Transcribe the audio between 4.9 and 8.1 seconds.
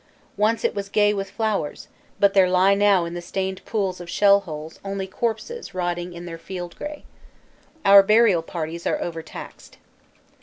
corpses rotting in their field gray. Our